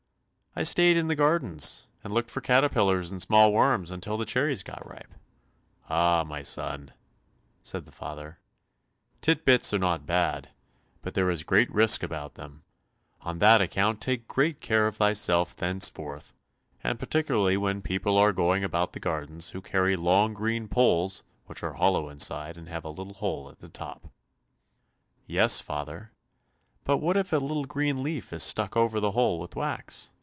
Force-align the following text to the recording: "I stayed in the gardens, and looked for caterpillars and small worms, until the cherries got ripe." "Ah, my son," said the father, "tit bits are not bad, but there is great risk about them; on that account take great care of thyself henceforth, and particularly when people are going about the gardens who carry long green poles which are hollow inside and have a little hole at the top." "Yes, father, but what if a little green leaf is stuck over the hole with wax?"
"I 0.53 0.63
stayed 0.63 0.97
in 0.97 1.07
the 1.07 1.15
gardens, 1.15 1.87
and 2.03 2.13
looked 2.13 2.29
for 2.29 2.41
caterpillars 2.41 3.09
and 3.09 3.21
small 3.21 3.53
worms, 3.53 3.89
until 3.89 4.17
the 4.17 4.25
cherries 4.25 4.63
got 4.63 4.85
ripe." 4.85 5.13
"Ah, 5.89 6.25
my 6.27 6.41
son," 6.41 6.91
said 7.63 7.85
the 7.85 7.91
father, 7.93 8.39
"tit 9.21 9.45
bits 9.45 9.73
are 9.73 9.79
not 9.79 10.05
bad, 10.05 10.49
but 11.01 11.13
there 11.13 11.29
is 11.31 11.45
great 11.45 11.71
risk 11.71 12.03
about 12.03 12.33
them; 12.33 12.65
on 13.21 13.39
that 13.39 13.61
account 13.61 14.01
take 14.01 14.27
great 14.27 14.59
care 14.59 14.87
of 14.87 14.97
thyself 14.97 15.57
henceforth, 15.57 16.33
and 16.83 16.99
particularly 16.99 17.55
when 17.55 17.81
people 17.81 18.17
are 18.17 18.33
going 18.33 18.61
about 18.61 18.91
the 18.91 18.99
gardens 18.99 19.51
who 19.51 19.61
carry 19.61 19.95
long 19.95 20.33
green 20.33 20.67
poles 20.67 21.23
which 21.45 21.63
are 21.63 21.75
hollow 21.75 22.09
inside 22.09 22.57
and 22.57 22.67
have 22.67 22.83
a 22.83 22.89
little 22.89 23.13
hole 23.13 23.49
at 23.49 23.59
the 23.59 23.69
top." 23.69 24.11
"Yes, 25.25 25.61
father, 25.61 26.11
but 26.83 26.97
what 26.97 27.15
if 27.15 27.31
a 27.31 27.37
little 27.37 27.63
green 27.63 28.03
leaf 28.03 28.33
is 28.33 28.43
stuck 28.43 28.75
over 28.75 28.99
the 28.99 29.11
hole 29.11 29.39
with 29.39 29.55
wax?" 29.55 30.11